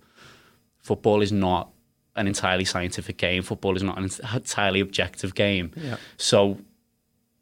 football 0.83 1.23
is 1.23 1.33
not 1.33 1.71
an 2.17 2.27
entirely 2.27 2.67
scientific 2.67 3.17
game. 3.17 3.43
Football 3.43 3.77
is 3.77 3.83
not 3.83 3.97
an 3.97 4.11
entirely 4.35 4.81
objective 4.81 5.35
game. 5.35 5.73
Yeah. 5.75 5.97
So 6.19 6.59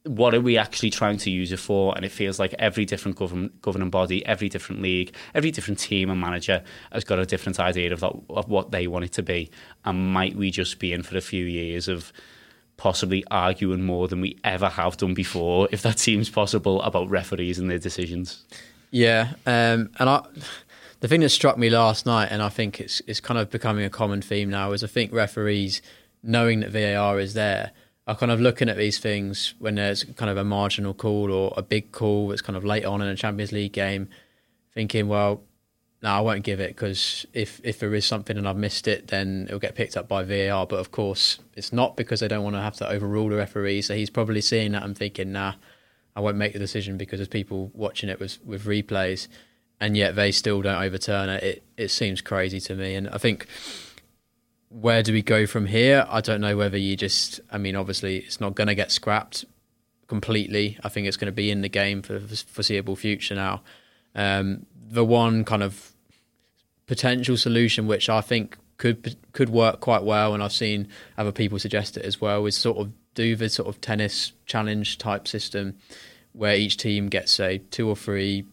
what 0.04 0.34
are 0.34 0.40
we 0.40 0.58
actually 0.58 0.90
trying 0.90 1.16
to 1.18 1.30
use 1.30 1.52
it 1.52 1.58
for? 1.58 1.94
And 1.94 2.04
it 2.04 2.10
feels 2.10 2.38
like 2.38 2.54
every 2.58 2.84
different 2.84 3.16
govern- 3.16 3.52
governing 3.60 3.90
body, 3.90 4.24
every 4.26 4.48
different 4.48 4.82
league, 4.82 5.14
every 5.34 5.50
different 5.50 5.78
team 5.78 6.10
and 6.10 6.20
manager 6.20 6.62
has 6.90 7.04
got 7.04 7.18
a 7.18 7.26
different 7.26 7.60
idea 7.60 7.92
of, 7.92 8.00
that, 8.00 8.12
of 8.30 8.48
what 8.48 8.72
they 8.72 8.86
want 8.86 9.04
it 9.04 9.12
to 9.12 9.22
be. 9.22 9.50
And 9.84 10.12
might 10.12 10.34
we 10.34 10.50
just 10.50 10.78
be 10.78 10.92
in 10.92 11.02
for 11.02 11.16
a 11.16 11.20
few 11.20 11.44
years 11.44 11.86
of 11.86 12.12
possibly 12.76 13.22
arguing 13.30 13.84
more 13.84 14.08
than 14.08 14.20
we 14.20 14.38
ever 14.42 14.68
have 14.68 14.96
done 14.96 15.14
before, 15.14 15.68
if 15.70 15.82
that 15.82 16.00
seems 16.00 16.28
possible, 16.28 16.82
about 16.82 17.08
referees 17.08 17.58
and 17.58 17.70
their 17.70 17.78
decisions? 17.78 18.44
Yeah, 18.90 19.34
um, 19.46 19.90
and 19.98 20.08
I, 20.08 20.22
the 21.00 21.08
thing 21.08 21.20
that 21.20 21.28
struck 21.28 21.56
me 21.56 21.70
last 21.70 22.06
night, 22.06 22.28
and 22.30 22.42
I 22.42 22.48
think 22.48 22.80
it's 22.80 23.00
it's 23.06 23.20
kind 23.20 23.38
of 23.38 23.50
becoming 23.50 23.84
a 23.84 23.90
common 23.90 24.20
theme 24.20 24.50
now, 24.50 24.72
is 24.72 24.82
I 24.82 24.86
think 24.86 25.12
referees 25.12 25.80
knowing 26.22 26.60
that 26.60 26.70
VAR 26.70 27.18
is 27.18 27.34
there 27.34 27.70
are 28.06 28.16
kind 28.16 28.32
of 28.32 28.40
looking 28.40 28.68
at 28.68 28.76
these 28.76 28.98
things 28.98 29.54
when 29.58 29.76
there's 29.76 30.04
kind 30.04 30.30
of 30.30 30.36
a 30.36 30.44
marginal 30.44 30.92
call 30.92 31.32
or 31.32 31.54
a 31.56 31.62
big 31.62 31.92
call 31.92 32.28
that's 32.28 32.42
kind 32.42 32.56
of 32.56 32.64
late 32.64 32.84
on 32.84 33.00
in 33.00 33.08
a 33.08 33.16
Champions 33.16 33.52
League 33.52 33.72
game, 33.72 34.08
thinking, 34.74 35.06
well, 35.06 35.42
no, 36.02 36.10
I 36.10 36.20
won't 36.20 36.42
give 36.42 36.58
it 36.58 36.70
because 36.70 37.26
if, 37.32 37.60
if 37.62 37.78
there 37.78 37.94
is 37.94 38.04
something 38.04 38.36
and 38.36 38.48
I've 38.48 38.56
missed 38.56 38.88
it, 38.88 39.06
then 39.06 39.44
it'll 39.46 39.60
get 39.60 39.76
picked 39.76 39.96
up 39.96 40.08
by 40.08 40.24
VAR. 40.24 40.66
But 40.66 40.80
of 40.80 40.90
course, 40.90 41.38
it's 41.54 41.72
not 41.72 41.96
because 41.96 42.18
they 42.18 42.28
don't 42.28 42.42
want 42.42 42.56
to 42.56 42.60
have 42.60 42.74
to 42.76 42.88
overrule 42.88 43.28
the 43.28 43.36
referee. 43.36 43.82
So 43.82 43.94
he's 43.94 44.10
probably 44.10 44.40
seeing 44.40 44.72
that 44.72 44.82
and 44.82 44.98
thinking, 44.98 45.30
nah, 45.30 45.54
I 46.16 46.20
won't 46.20 46.36
make 46.36 46.54
the 46.54 46.58
decision 46.58 46.96
because 46.96 47.20
there's 47.20 47.28
people 47.28 47.70
watching 47.72 48.08
it 48.08 48.18
with, 48.18 48.44
with 48.44 48.64
replays. 48.64 49.28
And 49.80 49.96
yet 49.96 50.16
they 50.16 50.32
still 50.32 50.60
don't 50.60 50.82
overturn 50.82 51.28
it. 51.28 51.42
It, 51.42 51.62
it 51.76 51.88
seems 51.88 52.20
crazy 52.20 52.58
to 52.60 52.74
me. 52.74 52.96
And 52.96 53.08
I 53.08 53.18
think 53.18 53.46
where 54.72 55.02
do 55.02 55.12
we 55.12 55.22
go 55.22 55.46
from 55.46 55.66
here? 55.66 56.06
I 56.08 56.20
don't 56.20 56.40
know 56.40 56.56
whether 56.56 56.78
you 56.78 56.96
just, 56.96 57.40
I 57.50 57.58
mean, 57.58 57.76
obviously 57.76 58.18
it's 58.18 58.40
not 58.40 58.54
going 58.54 58.68
to 58.68 58.74
get 58.74 58.90
scrapped 58.90 59.44
completely. 60.08 60.78
I 60.82 60.88
think 60.88 61.06
it's 61.06 61.16
going 61.16 61.26
to 61.26 61.32
be 61.32 61.50
in 61.50 61.60
the 61.60 61.68
game 61.68 62.02
for 62.02 62.18
the 62.18 62.36
foreseeable 62.36 62.96
future 62.96 63.34
now. 63.34 63.62
Um, 64.14 64.66
the 64.74 65.04
one 65.04 65.44
kind 65.44 65.62
of 65.62 65.92
potential 66.86 67.36
solution, 67.36 67.86
which 67.86 68.08
I 68.08 68.20
think 68.20 68.56
could 68.78 69.16
could 69.32 69.48
work 69.48 69.80
quite 69.80 70.02
well, 70.02 70.34
and 70.34 70.42
I've 70.42 70.52
seen 70.52 70.88
other 71.16 71.32
people 71.32 71.58
suggest 71.58 71.96
it 71.96 72.04
as 72.04 72.20
well, 72.20 72.44
is 72.46 72.56
sort 72.56 72.78
of 72.78 72.92
do 73.14 73.36
the 73.36 73.48
sort 73.48 73.68
of 73.68 73.80
tennis 73.80 74.32
challenge 74.46 74.98
type 74.98 75.28
system, 75.28 75.76
where 76.32 76.56
each 76.56 76.76
team 76.76 77.08
gets 77.08 77.32
say 77.32 77.58
two 77.70 77.88
or 77.88 77.96
three 77.96 78.44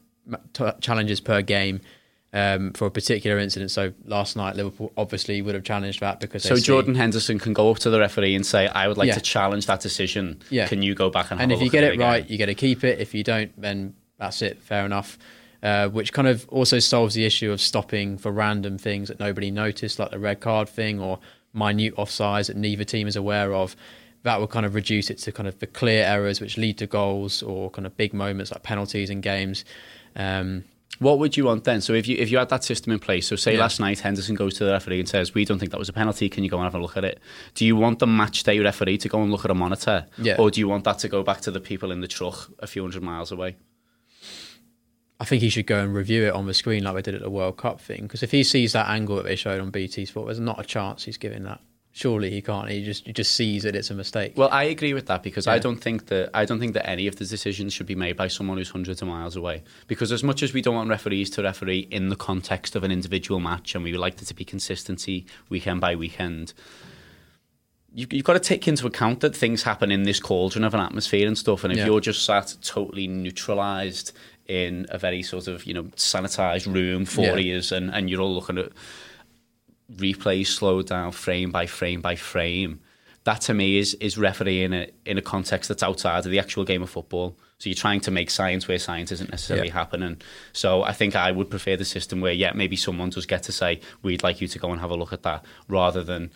challenges 0.82 1.20
per 1.20 1.42
game. 1.42 1.82
Um, 2.31 2.74
for 2.74 2.86
a 2.86 2.91
particular 2.91 3.39
incident. 3.39 3.71
So 3.71 3.91
last 4.05 4.36
night, 4.36 4.55
Liverpool 4.55 4.93
obviously 4.95 5.41
would 5.41 5.55
have 5.55 5.63
challenged 5.63 6.00
that 6.01 6.19
because. 6.19 6.43
So 6.43 6.57
Jordan. 6.57 6.93
Henderson 6.93 7.39
can 7.39 7.53
go 7.53 7.71
up 7.71 7.79
to 7.79 7.89
the 7.89 8.00
referee 8.00 8.36
and 8.36 8.45
say, 8.45 8.67
"I 8.67 8.88
would 8.88 9.00
like 9.00 9.07
yeah. 9.07 9.15
to 9.15 9.21
challenge 9.21 9.65
that 9.65 9.79
decision. 9.79 10.39
Yeah. 10.51 10.67
Can 10.67 10.83
you 10.83 10.93
go 10.93 11.09
back 11.09 11.31
and?" 11.31 11.41
And 11.41 11.51
if 11.51 11.59
you 11.59 11.71
get 11.71 11.83
it, 11.83 11.95
it 11.95 12.00
right, 12.00 12.29
you 12.29 12.38
get 12.38 12.45
to 12.45 12.53
keep 12.53 12.83
it. 12.83 13.00
If 13.00 13.15
you 13.15 13.24
don't, 13.24 13.51
then 13.59 13.95
that's 14.19 14.43
it. 14.43 14.62
Fair 14.62 14.86
enough 14.86 15.17
uh, 15.62 15.89
which 15.89 16.13
kind 16.13 16.27
of 16.27 16.48
also 16.50 16.79
solves 16.79 17.15
the 17.15 17.25
issue 17.25 17.51
of 17.51 17.59
stopping 17.59 18.17
for 18.17 18.31
random 18.31 18.77
things 18.77 19.09
that 19.09 19.19
nobody 19.19 19.51
noticed, 19.51 20.00
like 20.00 20.12
the 20.12 20.19
red 20.19 20.39
card 20.39 20.69
thing 20.69 21.00
or 21.00 21.19
minute 21.53 21.95
offsides 21.95 22.48
that 22.48 22.55
neither 22.55 22.83
team 22.83 23.07
is 23.07 23.15
aware 23.15 23.53
of. 23.53 23.75
That 24.24 24.39
will 24.39 24.48
kind 24.48 24.65
of 24.65 24.75
reduce 24.75 25.09
it 25.09 25.17
to 25.19 25.31
kind 25.31 25.48
of 25.48 25.59
the 25.59 25.67
clear 25.67 26.03
errors 26.03 26.41
which 26.41 26.57
lead 26.57 26.77
to 26.79 26.88
goals 26.88 27.41
or 27.41 27.69
kind 27.69 27.86
of 27.86 27.95
big 27.98 28.13
moments 28.13 28.51
like 28.51 28.63
penalties 28.63 29.09
in 29.09 29.21
games. 29.21 29.65
Um, 30.15 30.65
what 31.00 31.18
would 31.20 31.36
you 31.38 31.46
want 31.46 31.63
then? 31.63 31.82
So 31.82 31.94
if 31.94 32.08
you 32.08 32.18
if 32.18 32.29
you 32.29 32.38
had 32.38 32.50
that 32.50 32.63
system 32.63 32.94
in 32.94 33.00
place, 33.00 33.27
so 33.27 33.36
say 33.36 33.53
yeah. 33.53 33.62
last 33.62 33.79
night 33.79 34.00
Henderson 34.00 34.36
goes 34.36 34.53
to 34.56 34.65
the 34.65 34.72
referee 34.72 35.00
and 35.00 35.10
says, 35.10 35.34
"We 35.34 35.46
don't 35.46 35.58
think 35.58 35.72
that 35.72 35.79
was 35.79 35.89
a 35.89 35.94
penalty. 35.94 36.29
Can 36.29 36.44
you 36.44 36.50
go 36.50 36.58
and 36.58 36.65
have 36.65 36.75
a 36.75 36.79
look 36.79 36.98
at 36.98 37.06
it?" 37.06 37.20
Do 37.56 37.65
you 37.65 37.75
want 37.75 38.00
the 38.00 38.08
match 38.08 38.44
day 38.44 38.60
referee 38.60 38.98
to 39.00 39.10
go 39.10 39.22
and 39.22 39.32
look 39.32 39.46
at 39.46 39.51
a 39.51 39.56
monitor, 39.56 40.06
yeah. 40.18 40.36
or 40.38 40.51
do 40.51 40.60
you 40.60 40.68
want 40.68 40.84
that 40.84 41.00
to 41.00 41.08
go 41.08 41.24
back 41.24 41.41
to 41.41 41.51
the 41.51 41.62
people 41.62 41.91
in 41.91 42.01
the 42.01 42.08
truck 42.08 42.51
a 42.60 42.68
few 42.68 42.82
hundred 42.82 43.01
miles 43.01 43.32
away? 43.32 43.56
I 45.22 45.25
think 45.25 45.41
he 45.41 45.50
should 45.50 45.68
go 45.68 45.79
and 45.79 45.94
review 45.94 46.27
it 46.27 46.34
on 46.34 46.46
the 46.48 46.53
screen 46.53 46.84
like 46.84 46.96
we 46.96 47.01
did 47.01 47.15
at 47.15 47.22
the 47.22 47.29
World 47.29 47.58
Cup 47.58 47.82
thing. 47.82 48.03
Because 48.03 48.24
if 48.24 48.32
he 48.32 48.44
sees 48.44 48.72
that 48.72 48.88
angle 48.88 49.18
that 49.18 49.25
they 49.25 49.36
showed 49.36 49.60
on 49.60 49.70
BT 49.70 50.06
Sport, 50.06 50.27
there's 50.27 50.39
not 50.39 50.60
a 50.60 50.63
chance 50.63 51.03
he's 51.03 51.18
giving 51.18 51.44
that. 51.44 51.60
Surely 52.00 52.29
he 52.29 52.41
can't. 52.41 52.70
He 52.70 52.82
just 52.82 53.06
he 53.06 53.12
just 53.12 53.36
sees 53.36 53.63
that 53.63 53.75
it's 53.75 53.89
a 53.89 53.94
mistake. 53.94 54.32
Well, 54.38 54.48
I 54.53 54.63
agree 54.63 54.94
with 54.94 55.08
that 55.08 55.22
because 55.22 55.48
yeah. 55.48 55.51
I 55.51 55.60
don't 55.60 55.75
think 55.75 56.06
that 56.06 56.29
I 56.34 56.46
don't 56.46 56.58
think 56.58 56.74
that 56.75 56.89
any 56.89 57.08
of 57.08 57.18
the 57.18 57.25
decisions 57.25 57.74
should 57.74 57.88
be 57.88 57.96
made 57.96 58.15
by 58.15 58.29
someone 58.29 58.58
who's 58.58 58.70
hundreds 58.70 59.01
of 59.01 59.10
miles 59.10 59.36
away. 59.36 59.63
Because 59.88 60.13
as 60.13 60.24
much 60.24 60.41
as 60.41 60.53
we 60.53 60.62
don't 60.62 60.75
want 60.75 60.89
referees 60.89 61.29
to 61.32 61.44
referee 61.44 61.89
in 61.91 62.08
the 62.08 62.15
context 62.15 62.77
of 62.77 62.86
an 62.86 62.91
individual 62.94 63.41
match, 63.41 63.75
and 63.75 63.84
we 63.84 63.91
would 63.91 64.00
like 64.00 64.15
there 64.15 64.25
to 64.27 64.34
be 64.34 64.46
consistency 64.46 65.25
weekend 65.50 65.82
by 65.82 65.94
weekend, 65.94 66.53
you've, 67.94 68.13
you've 68.13 68.24
got 68.24 68.32
to 68.32 68.39
take 68.39 68.65
into 68.65 68.88
account 68.88 69.20
that 69.20 69.36
things 69.36 69.63
happen 69.63 69.91
in 69.91 70.03
this 70.03 70.22
cauldron 70.22 70.63
of 70.63 70.74
an 70.74 70.79
atmosphere 70.79 71.27
and 71.27 71.38
stuff. 71.38 71.65
And 71.65 71.74
if 71.74 71.79
yeah. 71.79 71.86
you're 71.88 72.00
just 72.00 72.24
sat 72.24 72.56
totally 72.62 73.10
neutralised 73.10 74.13
in 74.48 74.86
a 74.88 74.98
very 74.98 75.22
sort 75.22 75.50
of 75.50 75.65
you 75.65 75.74
know 75.74 75.84
sanitized 75.98 76.74
room 76.74 77.03
for 77.03 77.24
yeah. 77.24 77.36
years, 77.36 77.74
and 77.74 77.94
and 77.94 78.10
you're 78.10 78.22
all 78.22 78.34
looking 78.34 78.58
at 78.58 78.72
replays 79.96 80.48
slowed 80.48 80.88
down 80.88 81.12
frame 81.12 81.51
by 81.51 81.65
frame 81.65 82.01
by 82.01 82.15
frame. 82.15 82.79
That 83.24 83.41
to 83.41 83.53
me 83.53 83.77
is 83.77 83.93
is 83.96 84.17
refereeing 84.17 84.74
in 84.74 84.74
a, 84.74 84.89
in 85.05 85.17
a 85.17 85.22
context 85.22 85.67
that's 85.67 85.84
outside 85.84 86.25
of 86.25 86.31
the 86.31 86.39
actual 86.39 86.63
game 86.63 86.81
of 86.81 86.89
football. 86.89 87.38
So 87.58 87.69
you're 87.69 87.75
trying 87.75 88.00
to 88.01 88.12
make 88.12 88.29
science 88.29 88.67
where 88.67 88.79
science 88.79 89.12
isn't 89.12 89.29
necessarily 89.29 89.67
yeah. 89.67 89.74
happening. 89.74 90.22
So 90.53 90.84
I 90.84 90.93
think 90.93 91.15
I 91.15 91.31
would 91.31 91.50
prefer 91.50 91.75
the 91.75 91.86
system 91.86 92.22
where 92.22 92.31
yeah 92.31 92.53
maybe 92.53 92.75
someone 92.75 93.10
does 93.10 93.25
get 93.25 93.43
to 93.43 93.51
say 93.51 93.81
we'd 94.01 94.24
like 94.24 94.41
you 94.41 94.48
to 94.48 94.60
go 94.60 94.72
and 94.72 94.79
have 94.79 94.91
a 94.91 94.96
look 94.96 95.13
at 95.13 95.24
that 95.24 95.43
rather 95.67 96.03
than 96.03 96.31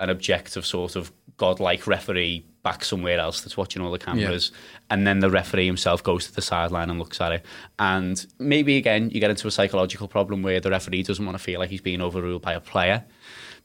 an 0.00 0.10
objective 0.10 0.66
sort 0.66 0.96
of 0.96 1.12
godlike 1.36 1.86
referee 1.86 2.44
back 2.62 2.84
somewhere 2.84 3.18
else 3.18 3.42
that's 3.42 3.56
watching 3.56 3.82
all 3.82 3.90
the 3.90 3.98
cameras 3.98 4.50
yeah. 4.52 4.58
and 4.90 5.06
then 5.06 5.20
the 5.20 5.30
referee 5.30 5.66
himself 5.66 6.02
goes 6.02 6.26
to 6.26 6.34
the 6.34 6.40
sideline 6.40 6.88
and 6.88 6.98
looks 6.98 7.20
at 7.20 7.32
it 7.32 7.44
and 7.78 8.26
maybe 8.38 8.76
again 8.76 9.10
you 9.10 9.20
get 9.20 9.30
into 9.30 9.46
a 9.46 9.50
psychological 9.50 10.08
problem 10.08 10.42
where 10.42 10.60
the 10.60 10.70
referee 10.70 11.02
doesn't 11.02 11.26
want 11.26 11.36
to 11.36 11.42
feel 11.42 11.60
like 11.60 11.70
he's 11.70 11.80
being 11.80 12.00
overruled 12.00 12.40
by 12.40 12.54
a 12.54 12.60
player 12.60 13.04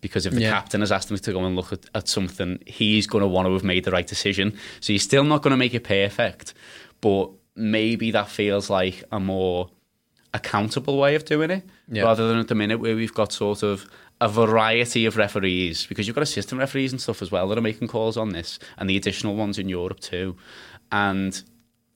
because 0.01 0.25
if 0.25 0.33
the 0.33 0.41
yeah. 0.41 0.51
captain 0.51 0.81
has 0.81 0.91
asked 0.91 1.09
him 1.09 1.17
to 1.17 1.31
go 1.31 1.43
and 1.45 1.55
look 1.55 1.71
at, 1.71 1.85
at 1.95 2.07
something 2.07 2.61
he's 2.65 3.07
going 3.07 3.21
to 3.21 3.27
want 3.27 3.47
to 3.47 3.53
have 3.53 3.63
made 3.63 3.85
the 3.85 3.91
right 3.91 4.07
decision 4.07 4.57
so 4.81 4.91
you're 4.91 4.99
still 4.99 5.23
not 5.23 5.41
going 5.41 5.51
to 5.51 5.57
make 5.57 5.73
it 5.73 5.83
perfect 5.83 6.53
but 6.99 7.29
maybe 7.55 8.11
that 8.11 8.27
feels 8.27 8.69
like 8.69 9.03
a 9.11 9.19
more 9.19 9.69
accountable 10.33 10.97
way 10.97 11.15
of 11.15 11.25
doing 11.25 11.49
it 11.49 11.63
yeah. 11.91 12.03
rather 12.03 12.27
than 12.27 12.37
at 12.37 12.47
the 12.47 12.55
minute 12.55 12.79
where 12.79 12.95
we've 12.95 13.13
got 13.13 13.31
sort 13.31 13.63
of 13.63 13.89
a 14.21 14.27
variety 14.27 15.05
of 15.05 15.17
referees 15.17 15.85
because 15.85 16.07
you've 16.07 16.15
got 16.15 16.21
assistant 16.21 16.59
referees 16.59 16.91
and 16.91 17.01
stuff 17.01 17.21
as 17.21 17.31
well 17.31 17.47
that 17.47 17.57
are 17.57 17.61
making 17.61 17.87
calls 17.87 18.17
on 18.17 18.29
this, 18.29 18.59
and 18.77 18.89
the 18.89 18.97
additional 18.97 19.35
ones 19.35 19.57
in 19.57 19.69
Europe 19.69 19.99
too, 19.99 20.35
and 20.91 21.43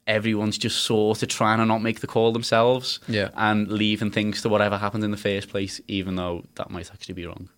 everyone's 0.08 0.58
just 0.58 0.84
sort 0.84 1.22
of 1.22 1.30
trying 1.30 1.60
to 1.60 1.66
not 1.66 1.82
make 1.82 2.00
the 2.00 2.08
call 2.08 2.32
themselves, 2.32 3.00
yeah. 3.08 3.30
and 3.36 3.68
leaving 3.68 4.12
things 4.12 4.42
to 4.42 4.50
whatever 4.50 4.78
happened 4.78 5.04
in 5.04 5.12
the 5.12 5.18
first 5.18 5.50
place, 5.50 5.82
even 5.88 6.16
though 6.16 6.44
that 6.56 6.70
might 6.70 6.90
actually 6.92 7.16
be 7.16 7.26
wrong. 7.26 7.50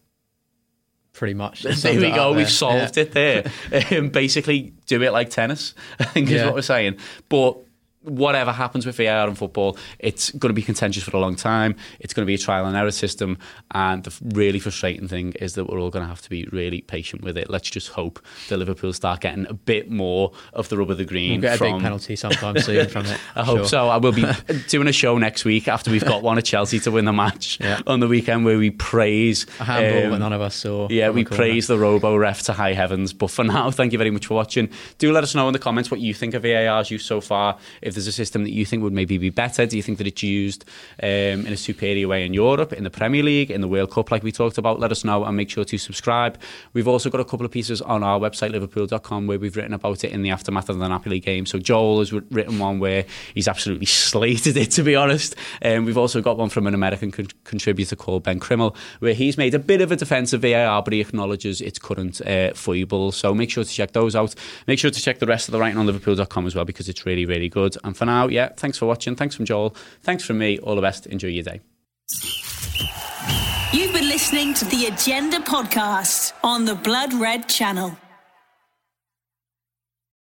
Pretty 1.14 1.34
much. 1.34 1.64
There 1.82 2.00
we 2.00 2.12
go. 2.12 2.34
We've 2.34 2.50
solved 2.50 2.98
yeah. 2.98 3.04
it 3.04 3.12
there. 3.14 3.52
um, 3.92 4.10
basically, 4.10 4.74
do 4.86 5.02
it 5.02 5.12
like 5.12 5.30
tennis. 5.30 5.74
I 6.00 6.04
think 6.06 6.30
is 6.30 6.44
what 6.44 6.56
we're 6.56 6.62
saying. 6.62 6.98
But 7.30 7.58
whatever 8.06 8.52
happens 8.52 8.86
with 8.86 8.98
VAR 8.98 9.28
in 9.28 9.36
football, 9.36 9.78
it's 10.00 10.32
going 10.32 10.50
to 10.50 10.54
be 10.54 10.62
contentious 10.62 11.04
for 11.04 11.18
a 11.18 11.20
long 11.20 11.36
time. 11.36 11.76
It's 12.00 12.14
going 12.14 12.26
to 12.26 12.28
be 12.28 12.36
a 12.36 12.38
trial 12.38 12.66
and 12.66 12.76
error 12.76 12.92
system. 12.92 13.38
And 13.72 14.04
the 14.04 14.16
really 14.36 14.60
frustrating 14.60 15.08
thing 15.08 15.34
is 15.34 15.56
that 15.56 15.66
we're 15.66 15.80
all 15.80 15.90
going 15.90 16.04
to 16.04 16.10
have 16.10 16.22
to 16.22 16.30
be 16.30 16.46
really 16.52 16.82
patient 16.82 17.24
with 17.24 17.38
it. 17.38 17.50
Let's 17.50 17.70
just 17.70 17.90
hope 17.90 18.20
that 18.50 18.58
Liverpool 18.58 18.94
start 18.94 19.22
getting 19.22 19.48
a 19.48 19.54
bit 19.54 19.90
more 19.90 20.32
of 20.54 20.70
the 20.70 20.78
rub 20.78 20.92
of 20.92 20.98
the 20.98 21.06
green. 21.06 21.42
We'll 21.42 21.52
get 21.52 21.58
from... 21.58 21.68
a 21.68 21.74
big 21.74 21.82
penalty 21.84 22.16
sometime 22.16 22.60
soon 22.60 22.88
from 22.90 23.06
it. 23.06 23.20
I 23.36 23.44
hope 23.44 23.66
so. 23.66 23.90
I 23.90 23.98
will 23.98 24.12
be 24.12 24.26
doing 24.68 24.88
a 24.88 24.94
show 24.94 25.18
next 25.18 25.46
week 25.46 25.68
after 25.68 25.92
we've 25.92 26.06
got 26.06 26.24
one 26.24 26.38
at 26.38 26.46
Chelsea 26.46 26.80
to 26.80 26.92
win 26.92 27.06
the 27.06 27.14
match 27.14 27.60
yeah. 27.60 27.82
on 27.88 28.00
the 28.00 28.08
weekend 28.08 28.46
where 28.46 28.58
we 28.58 28.72
praise 28.72 29.46
a 29.60 29.64
handball 29.64 30.06
um, 30.06 30.12
that 30.12 30.20
none 30.20 30.34
of 30.34 30.42
us 30.42 30.56
saw. 30.56 30.88
Yeah, 30.90 31.10
we 31.10 31.26
praise 31.26 31.68
the 31.68 31.78
robo 31.78 32.16
ref 32.16 32.44
to 32.44 32.54
high 32.54 32.74
heavens. 32.74 33.14
But 33.14 33.32
for 33.32 33.44
now, 33.44 33.72
thank 33.76 33.92
you 33.92 33.98
very 33.98 34.12
much 34.12 34.28
for 34.28 34.36
watching. 34.36 34.70
Do 34.98 35.12
let 35.12 35.24
us 35.24 35.36
know 35.36 35.48
in 35.48 35.54
the 35.54 35.60
comments 35.60 35.90
what 35.90 36.00
you 36.00 36.14
think 36.14 36.34
of 36.34 36.44
VAR's 36.44 36.92
use 36.92 37.06
so 37.06 37.22
far. 37.22 37.58
If 37.82 37.95
there's 37.96 38.08
a 38.08 38.12
system 38.12 38.44
that 38.44 38.52
you 38.52 38.66
think 38.66 38.84
would 38.84 38.94
maybe 38.94 39.18
be 39.18 39.30
better? 39.30 39.66
Do 39.66 39.76
you 39.76 39.84
think 39.84 39.98
that 39.98 40.08
it's 40.08 40.24
used 40.24 40.66
um, 41.02 41.10
in 41.10 41.48
a 41.48 41.58
superior 41.58 42.08
way 42.08 42.26
in 42.26 42.34
Europe, 42.34 42.74
in 42.74 42.84
the 42.84 42.90
Premier 42.90 43.24
League, 43.24 43.52
in 43.52 43.62
the 43.62 43.68
World 43.68 43.92
Cup, 43.92 44.12
like 44.12 44.24
we 44.24 44.32
talked 44.32 44.58
about? 44.58 44.80
Let 44.80 44.92
us 44.92 45.04
know 45.04 45.24
and 45.24 45.36
make 45.36 45.50
sure 45.50 45.66
to 45.66 45.78
subscribe. 45.78 46.40
We've 46.74 46.88
also 46.88 47.10
got 47.10 47.22
a 47.22 47.26
couple 47.26 47.46
of 47.46 47.52
pieces 47.52 47.82
on 47.82 48.04
our 48.04 48.20
website, 48.20 48.52
liverpool.com, 48.52 49.28
where 49.28 49.40
we've 49.40 49.56
written 49.56 49.74
about 49.74 50.04
it 50.04 50.12
in 50.12 50.22
the 50.22 50.30
aftermath 50.30 50.70
of 50.70 50.78
the 50.78 50.88
Napoli 50.88 51.20
game. 51.20 51.46
So 51.46 51.60
Joel 51.60 52.00
has 52.00 52.14
written 52.14 52.60
one 52.60 52.80
where 52.80 53.06
he's 53.34 53.48
absolutely 53.48 53.86
slated 54.06 54.58
it, 54.58 54.72
to 54.72 54.84
be 54.84 54.96
honest. 54.96 55.36
And 55.62 55.80
um, 55.80 55.86
we've 55.86 55.98
also 55.98 56.22
got 56.22 56.38
one 56.38 56.50
from 56.50 56.68
an 56.68 56.74
American 56.74 57.12
con- 57.12 57.28
contributor 57.44 57.96
called 57.96 58.24
Ben 58.24 58.40
Krimmel, 58.40 58.76
where 59.00 59.14
he's 59.14 59.38
made 59.38 59.54
a 59.54 59.60
bit 59.60 59.82
of 59.82 59.92
a 59.92 59.96
defence 59.96 60.34
of 60.34 60.42
VAR, 60.42 60.82
but 60.84 60.94
he 60.94 61.02
acknowledges 61.02 61.62
its 61.62 61.80
current 61.80 62.22
uh, 62.22 62.54
foibles. 62.54 63.16
So 63.16 63.34
make 63.34 63.50
sure 63.50 63.64
to 63.64 63.70
check 63.70 63.94
those 63.94 64.16
out. 64.16 64.36
Make 64.68 64.80
sure 64.80 64.92
to 64.92 65.02
check 65.02 65.20
the 65.20 65.26
rest 65.26 65.48
of 65.48 65.52
the 65.52 65.60
writing 65.60 65.78
on 65.78 65.86
liverpool.com 65.86 66.46
as 66.46 66.56
well, 66.56 66.66
because 66.66 66.90
it's 66.90 67.06
really, 67.06 67.26
really 67.26 67.50
good. 67.50 67.78
And 67.86 67.96
for 67.96 68.06
now, 68.06 68.28
yeah, 68.28 68.50
thanks 68.58 68.78
for 68.78 68.88
watching. 68.88 69.16
Thanks 69.16 69.36
from 69.36 69.46
Joel. 69.46 69.76
Thanks 70.02 70.26
from 70.26 70.40
me. 70.40 70.58
All 70.60 70.76
the 70.76 70.82
best. 70.82 71.06
Enjoy 71.06 71.28
your 71.28 71.44
day. 71.44 71.62
You've 73.72 73.94
been 73.94 74.10
listening 74.10 74.54
to 74.56 74.66
the 74.66 74.88
Agenda 74.88 75.40
podcast 75.40 76.34
on 76.44 76.66
the 76.66 76.76
Blood 76.76 77.14
Red 77.14 77.48
Channel. 77.48 77.98